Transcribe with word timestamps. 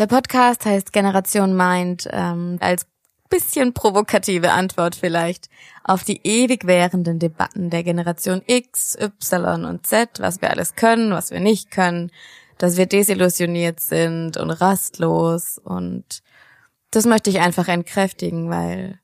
Der 0.00 0.06
Podcast 0.06 0.64
heißt 0.64 0.94
Generation 0.94 1.54
Mind 1.54 2.08
ähm, 2.10 2.56
als 2.60 2.86
bisschen 3.28 3.74
provokative 3.74 4.50
Antwort 4.50 4.94
vielleicht 4.96 5.50
auf 5.84 6.04
die 6.04 6.22
ewig 6.24 6.66
währenden 6.66 7.18
Debatten 7.18 7.68
der 7.68 7.84
Generation 7.84 8.40
X, 8.46 8.96
Y 8.98 9.66
und 9.66 9.86
Z, 9.86 10.18
was 10.18 10.40
wir 10.40 10.48
alles 10.48 10.74
können, 10.74 11.12
was 11.12 11.30
wir 11.30 11.40
nicht 11.40 11.70
können, 11.70 12.10
dass 12.56 12.78
wir 12.78 12.86
desillusioniert 12.86 13.80
sind 13.80 14.38
und 14.38 14.50
rastlos 14.50 15.58
und 15.62 16.22
das 16.90 17.04
möchte 17.04 17.28
ich 17.28 17.40
einfach 17.40 17.68
entkräftigen, 17.68 18.48
weil 18.48 18.98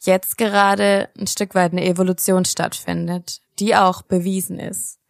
jetzt 0.00 0.38
gerade 0.38 1.10
ein 1.18 1.26
Stück 1.26 1.54
weit 1.54 1.72
eine 1.72 1.84
Evolution 1.84 2.46
stattfindet, 2.46 3.42
die 3.58 3.76
auch 3.76 4.00
bewiesen 4.00 4.58
ist. 4.58 5.00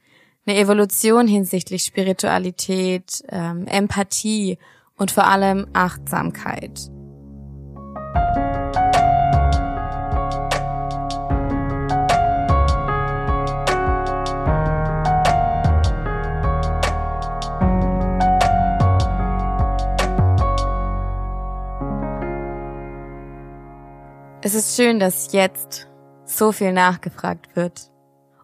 Eine 0.45 0.59
Evolution 0.59 1.29
hinsichtlich 1.29 1.85
Spiritualität, 1.85 3.23
ähm, 3.29 3.69
Empathie 3.69 4.59
und 5.01 5.11
vor 5.11 5.27
allem 5.27 5.67
Achtsamkeit. 5.73 6.91
Es 24.43 24.55
ist 24.55 24.77
schön, 24.77 25.01
dass 25.01 25.33
jetzt 25.33 25.89
so 26.25 26.53
viel 26.53 26.73
nachgefragt 26.73 27.57
wird 27.57 27.91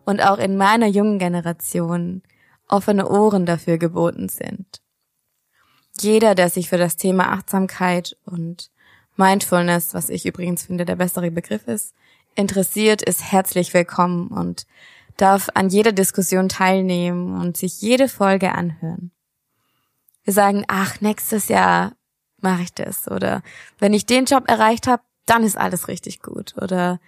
und 0.06 0.22
auch 0.22 0.38
in 0.38 0.56
meiner 0.56 0.86
jungen 0.86 1.18
Generation 1.18 2.22
offene 2.68 3.08
Ohren 3.08 3.44
dafür 3.44 3.76
geboten 3.76 4.28
sind. 4.28 4.85
Jeder, 6.00 6.34
der 6.34 6.50
sich 6.50 6.68
für 6.68 6.78
das 6.78 6.96
Thema 6.96 7.32
Achtsamkeit 7.32 8.16
und 8.24 8.70
Mindfulness, 9.16 9.94
was 9.94 10.10
ich 10.10 10.26
übrigens 10.26 10.64
finde 10.64 10.84
der 10.84 10.96
bessere 10.96 11.30
Begriff 11.30 11.66
ist, 11.66 11.94
interessiert, 12.34 13.02
ist 13.02 13.32
herzlich 13.32 13.72
willkommen 13.72 14.28
und 14.28 14.66
darf 15.16 15.48
an 15.54 15.70
jeder 15.70 15.92
Diskussion 15.92 16.48
teilnehmen 16.48 17.40
und 17.40 17.56
sich 17.56 17.80
jede 17.80 18.08
Folge 18.08 18.52
anhören. 18.52 19.10
Wir 20.24 20.34
sagen, 20.34 20.64
ach, 20.68 21.00
nächstes 21.00 21.48
Jahr 21.48 21.92
mache 22.38 22.62
ich 22.62 22.74
das 22.74 23.10
oder 23.10 23.42
wenn 23.78 23.94
ich 23.94 24.04
den 24.04 24.26
Job 24.26 24.48
erreicht 24.48 24.86
habe, 24.86 25.02
dann 25.24 25.42
ist 25.42 25.56
alles 25.56 25.88
richtig 25.88 26.20
gut. 26.20 26.54
Oder 26.60 27.00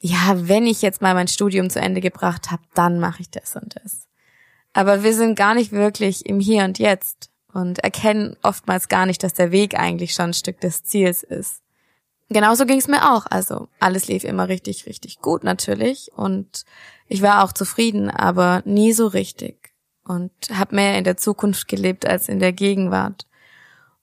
ja, 0.00 0.48
wenn 0.48 0.66
ich 0.66 0.82
jetzt 0.82 1.02
mal 1.02 1.14
mein 1.14 1.28
Studium 1.28 1.70
zu 1.70 1.80
Ende 1.80 2.00
gebracht 2.00 2.50
habe, 2.50 2.62
dann 2.74 2.98
mache 2.98 3.22
ich 3.22 3.30
das 3.30 3.56
und 3.56 3.76
das. 3.82 4.08
Aber 4.72 5.02
wir 5.02 5.14
sind 5.14 5.36
gar 5.36 5.54
nicht 5.54 5.72
wirklich 5.72 6.24
im 6.26 6.40
Hier 6.40 6.64
und 6.64 6.78
Jetzt 6.78 7.31
und 7.52 7.78
erkennen 7.80 8.36
oftmals 8.42 8.88
gar 8.88 9.06
nicht, 9.06 9.22
dass 9.22 9.34
der 9.34 9.52
Weg 9.52 9.78
eigentlich 9.78 10.14
schon 10.14 10.30
ein 10.30 10.34
Stück 10.34 10.60
des 10.60 10.84
Ziels 10.84 11.22
ist. 11.22 11.62
Genauso 12.28 12.64
ging 12.64 12.78
es 12.78 12.88
mir 12.88 13.12
auch. 13.12 13.26
Also 13.28 13.68
alles 13.78 14.08
lief 14.08 14.24
immer 14.24 14.48
richtig, 14.48 14.86
richtig 14.86 15.20
gut 15.20 15.44
natürlich 15.44 16.10
und 16.14 16.64
ich 17.08 17.20
war 17.20 17.44
auch 17.44 17.52
zufrieden, 17.52 18.10
aber 18.10 18.62
nie 18.64 18.92
so 18.92 19.06
richtig 19.06 19.72
und 20.04 20.32
habe 20.52 20.76
mehr 20.76 20.98
in 20.98 21.04
der 21.04 21.16
Zukunft 21.16 21.68
gelebt 21.68 22.06
als 22.06 22.28
in 22.28 22.38
der 22.38 22.52
Gegenwart. 22.52 23.26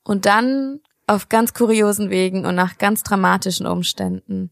Und 0.03 0.25
dann 0.25 0.79
auf 1.07 1.29
ganz 1.29 1.53
kuriosen 1.53 2.09
Wegen 2.09 2.45
und 2.45 2.55
nach 2.55 2.77
ganz 2.77 3.03
dramatischen 3.03 3.65
Umständen 3.65 4.51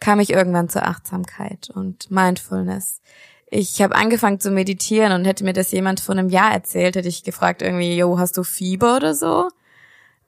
kam 0.00 0.18
ich 0.18 0.30
irgendwann 0.30 0.68
zur 0.68 0.84
Achtsamkeit 0.84 1.70
und 1.70 2.10
Mindfulness. 2.10 3.00
Ich 3.54 3.82
habe 3.82 3.94
angefangen 3.94 4.40
zu 4.40 4.50
meditieren 4.50 5.12
und 5.12 5.26
hätte 5.26 5.44
mir 5.44 5.52
das 5.52 5.72
jemand 5.72 6.00
vor 6.00 6.14
einem 6.14 6.30
Jahr 6.30 6.52
erzählt, 6.52 6.96
hätte 6.96 7.08
ich 7.08 7.22
gefragt 7.22 7.60
irgendwie, 7.60 7.94
yo, 7.94 8.18
hast 8.18 8.38
du 8.38 8.44
Fieber 8.44 8.96
oder 8.96 9.14
so? 9.14 9.50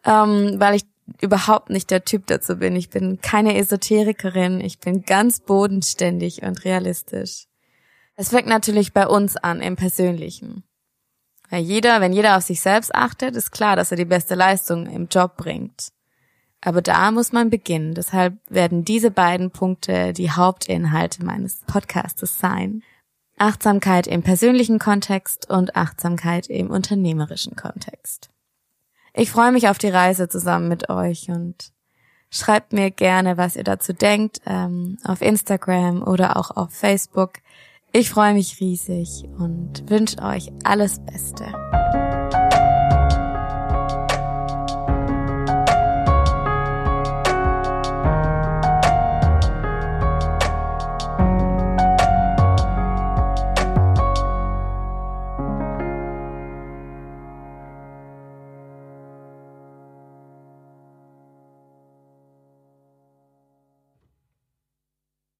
Ähm, 0.05 0.56
weil 0.58 0.75
ich 0.75 0.84
überhaupt 1.22 1.70
nicht 1.70 1.91
der 1.91 2.05
Typ 2.05 2.27
dazu 2.27 2.56
bin. 2.58 2.77
Ich 2.77 2.91
bin 2.91 3.22
keine 3.22 3.56
Esoterikerin, 3.56 4.61
ich 4.61 4.78
bin 4.78 5.06
ganz 5.06 5.41
bodenständig 5.41 6.42
und 6.42 6.66
realistisch. 6.66 7.47
Es 8.15 8.28
fängt 8.28 8.47
natürlich 8.47 8.93
bei 8.93 9.06
uns 9.06 9.38
an, 9.38 9.62
im 9.62 9.76
Persönlichen. 9.76 10.62
Weil 11.49 11.62
jeder, 11.62 12.03
wenn 12.03 12.12
jeder 12.12 12.37
auf 12.37 12.43
sich 12.43 12.60
selbst 12.60 12.94
achtet, 12.94 13.37
ist 13.37 13.53
klar, 13.53 13.75
dass 13.75 13.91
er 13.91 13.97
die 13.97 14.04
beste 14.04 14.34
Leistung 14.34 14.84
im 14.84 15.09
Job 15.09 15.38
bringt. 15.38 15.93
Aber 16.60 16.82
da 16.82 17.10
muss 17.10 17.32
man 17.32 17.49
beginnen. 17.49 17.94
Deshalb 17.94 18.34
werden 18.50 18.84
diese 18.84 19.10
beiden 19.10 19.50
Punkte 19.50 20.12
die 20.12 20.31
Hauptinhalte 20.31 21.25
meines 21.25 21.60
Podcastes 21.66 22.38
sein. 22.38 22.82
Achtsamkeit 23.37 24.06
im 24.06 24.22
persönlichen 24.22 24.78
Kontext 24.78 25.50
und 25.50 25.77
Achtsamkeit 25.77 26.47
im 26.47 26.71
unternehmerischen 26.71 27.56
Kontext. 27.56 28.31
Ich 29.12 29.31
freue 29.31 29.53
mich 29.53 29.69
auf 29.69 29.78
die 29.78 29.89
Reise 29.89 30.28
zusammen 30.28 30.69
mit 30.69 30.89
euch 30.91 31.28
und 31.28 31.73
schreibt 32.31 32.73
mir 32.73 32.91
gerne, 32.91 33.37
was 33.37 33.56
ihr 33.56 33.65
dazu 33.65 33.93
denkt, 33.93 34.41
ähm, 34.47 34.99
auf 35.05 35.21
Instagram 35.21 36.03
oder 36.03 36.37
auch 36.37 36.50
auf 36.50 36.73
Facebook. 36.73 37.34
Ich 37.93 38.11
freue 38.11 38.34
mich 38.34 38.61
riesig 38.61 39.25
und 39.39 39.89
wünsche 39.89 40.21
euch 40.21 40.50
alles 40.65 40.99
Beste. 41.05 41.47